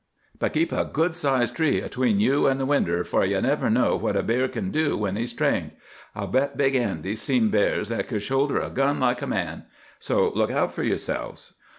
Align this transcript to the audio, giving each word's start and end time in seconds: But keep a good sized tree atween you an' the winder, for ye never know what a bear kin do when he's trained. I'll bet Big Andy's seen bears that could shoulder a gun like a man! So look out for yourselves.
But 0.39 0.53
keep 0.53 0.71
a 0.71 0.83
good 0.83 1.15
sized 1.15 1.53
tree 1.53 1.79
atween 1.79 2.19
you 2.19 2.47
an' 2.47 2.57
the 2.57 2.65
winder, 2.65 3.03
for 3.03 3.23
ye 3.23 3.39
never 3.39 3.69
know 3.69 3.95
what 3.95 4.15
a 4.15 4.23
bear 4.23 4.47
kin 4.47 4.71
do 4.71 4.97
when 4.97 5.15
he's 5.15 5.31
trained. 5.31 5.73
I'll 6.15 6.25
bet 6.25 6.57
Big 6.57 6.73
Andy's 6.73 7.21
seen 7.21 7.49
bears 7.49 7.89
that 7.89 8.07
could 8.07 8.23
shoulder 8.23 8.59
a 8.59 8.71
gun 8.71 8.99
like 8.99 9.21
a 9.21 9.27
man! 9.27 9.65
So 9.99 10.31
look 10.33 10.49
out 10.49 10.73
for 10.73 10.81
yourselves. 10.81 11.53